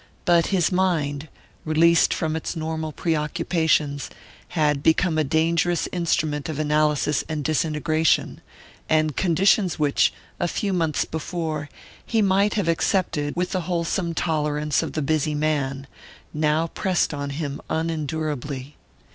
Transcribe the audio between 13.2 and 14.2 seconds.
with the wholesome